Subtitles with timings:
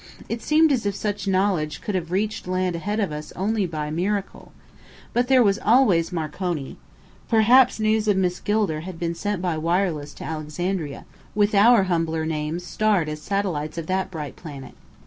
[0.27, 3.91] It seemed as if such knowledge could have reached land ahead of us only by
[3.91, 4.51] miracle.
[5.13, 6.77] But there was always Marconi.
[7.29, 12.25] Perhaps news of Miss Gilder had been sent by wireless to Alexandria, with our humbler
[12.25, 14.73] names starred as satellites of that bright planet.